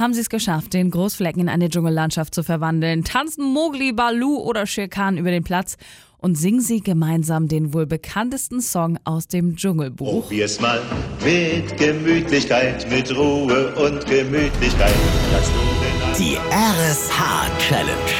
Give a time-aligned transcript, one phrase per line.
[0.00, 3.04] haben sie es geschafft, den Großflecken in eine Dschungellandschaft zu verwandeln.
[3.04, 5.76] Tanzen Mowgli, Balu oder Shere Khan über den Platz
[6.18, 10.22] und singen sie gemeinsam den wohl bekanntesten Song aus dem Dschungelbuch.
[10.22, 10.80] Probier's mal
[11.24, 14.94] mit Gemütlichkeit, mit Ruhe und Gemütlichkeit.
[16.18, 18.19] Die RSH Challenge.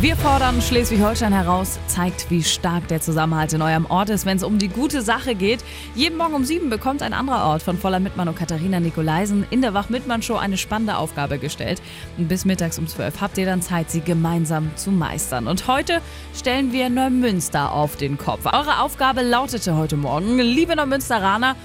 [0.00, 4.44] Wir fordern Schleswig-Holstein heraus, zeigt, wie stark der Zusammenhalt in eurem Ort ist, wenn es
[4.44, 5.58] um die gute Sache geht.
[5.96, 9.60] Jeden Morgen um sieben bekommt ein anderer Ort von Voller Mittmann und Katharina Nikolaisen in
[9.60, 11.82] der Wach-Mittmann-Show eine spannende Aufgabe gestellt.
[12.16, 15.48] Und bis mittags um zwölf habt ihr dann Zeit, sie gemeinsam zu meistern.
[15.48, 16.00] Und heute
[16.32, 18.46] stellen wir Neumünster auf den Kopf.
[18.46, 21.56] Eure Aufgabe lautete heute Morgen, liebe Neumünsteraner,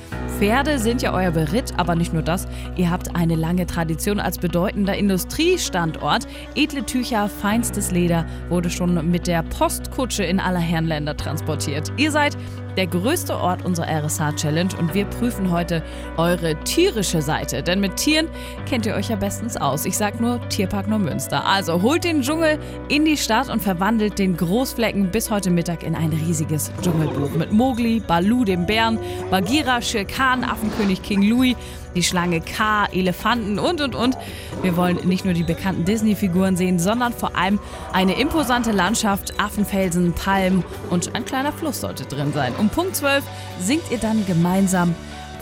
[0.44, 2.50] Pferde sind ja euer Beritt, aber nicht nur das.
[2.76, 6.28] Ihr habt eine lange Tradition als bedeutender Industriestandort.
[6.54, 11.94] Edle Tücher, feinstes Leder wurde schon mit der Postkutsche in aller Herrenländer transportiert.
[11.96, 12.36] Ihr seid
[12.78, 15.84] der größte Ort unserer RSH-Challenge und wir prüfen heute
[16.18, 17.64] eure tierische Seite.
[17.64, 18.28] Denn mit Tieren
[18.66, 19.86] kennt ihr euch ja bestens aus.
[19.86, 21.46] Ich sag nur Tierpark Neumünster.
[21.46, 22.60] Also holt den Dschungel
[22.90, 27.52] in die Stadt und verwandelt den Großflecken bis heute Mittag in ein riesiges Dschungelbuch mit
[27.52, 31.56] Mowgli, Balu, dem Bären, Bagheera, Shere Khan, Affenkönig King Louis,
[31.96, 34.18] die Schlange K, Elefanten und und und.
[34.62, 37.60] Wir wollen nicht nur die bekannten Disney-Figuren sehen, sondern vor allem
[37.92, 42.54] eine imposante Landschaft, Affenfelsen, Palmen und ein kleiner Fluss sollte drin sein.
[42.64, 43.26] Um Punkt 12
[43.60, 44.96] singt ihr dann gemeinsam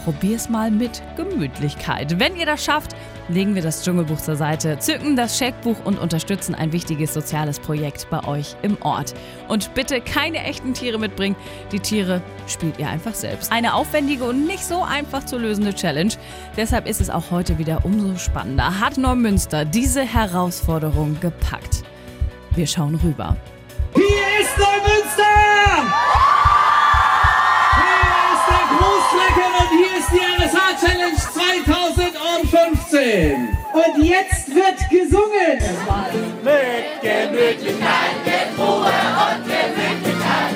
[0.04, 2.20] Probier's mal mit Gemütlichkeit.
[2.20, 2.96] Wenn ihr das schafft,
[3.30, 8.10] legen wir das Dschungelbuch zur Seite, zücken das Scheckbuch und unterstützen ein wichtiges soziales Projekt
[8.10, 9.14] bei euch im Ort.
[9.50, 11.36] Und bitte keine echten Tiere mitbringen.
[11.72, 13.52] Die Tiere spielt ihr einfach selbst.
[13.52, 16.14] Eine aufwendige und nicht so einfach zu lösende Challenge.
[16.58, 18.80] Deshalb ist es auch heute wieder umso spannender.
[18.80, 21.84] Hat Neumünster diese Herausforderung gepackt?
[22.56, 23.38] Wir schauen rüber.
[23.94, 24.91] Hier ist Neumünster!
[33.84, 35.58] Und jetzt wird gesungen.
[36.44, 40.52] Mit Gemütlichkeit, mit Ruhe und Gemütlichkeit.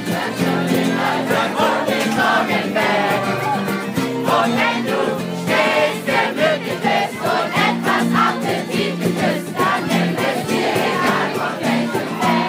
[1.55, 3.25] Von den Sorgen weg.
[4.25, 4.99] Und wenn du
[5.41, 12.45] stehst, gemütlich bist und etwas Appetit ist, dann nimm es dir egal von welchem Weg.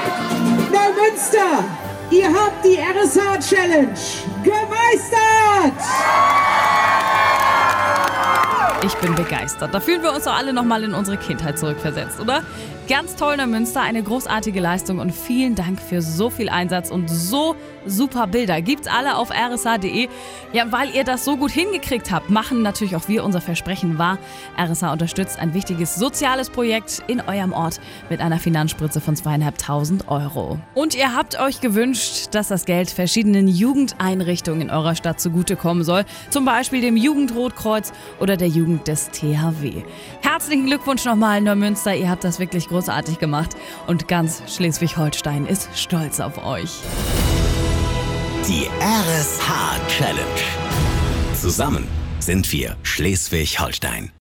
[0.72, 1.52] Neumünster,
[2.10, 4.00] ihr habt die RSH Challenge
[4.42, 5.80] gemeistert.
[8.86, 9.74] Ich bin begeistert.
[9.74, 12.42] Da fühlen wir uns doch alle nochmal in unsere Kindheit zurückversetzt, oder?
[12.88, 17.56] Ganz toll, Neumünster, eine großartige Leistung und vielen Dank für so viel Einsatz und so
[17.84, 18.60] super Bilder.
[18.62, 20.08] Gibt's alle auf rsa.de.
[20.52, 24.18] Ja, weil ihr das so gut hingekriegt habt, machen natürlich auch wir unser Versprechen wahr.
[24.56, 30.58] RSA unterstützt ein wichtiges soziales Projekt in eurem Ort mit einer Finanzspritze von zweieinhalbtausend Euro.
[30.74, 36.04] Und ihr habt euch gewünscht, dass das Geld verschiedenen Jugendeinrichtungen in eurer Stadt zugutekommen soll.
[36.30, 39.82] Zum Beispiel dem Jugendrotkreuz oder der Jugend des THW.
[40.22, 41.94] Herzlichen Glückwunsch nochmal, Neumünster.
[41.94, 43.56] Ihr habt das wirklich großartig gemacht
[43.86, 46.70] und ganz Schleswig-Holstein ist stolz auf euch.
[48.46, 50.20] Die RSH Challenge.
[51.34, 51.88] Zusammen
[52.20, 54.12] sind wir Schleswig-Holstein.